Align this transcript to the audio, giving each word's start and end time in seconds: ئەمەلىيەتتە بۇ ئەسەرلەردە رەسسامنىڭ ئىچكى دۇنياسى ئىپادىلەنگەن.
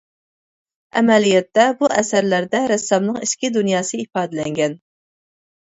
ئەمەلىيەتتە 1.01 1.65
بۇ 1.83 1.91
ئەسەرلەردە 1.99 2.63
رەسسامنىڭ 2.73 3.21
ئىچكى 3.23 3.55
دۇنياسى 3.61 4.03
ئىپادىلەنگەن. 4.07 4.77